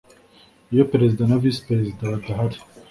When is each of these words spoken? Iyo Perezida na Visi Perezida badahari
Iyo 0.73 0.83
Perezida 0.91 1.23
na 1.25 1.39
Visi 1.41 1.61
Perezida 1.69 2.11
badahari 2.11 2.57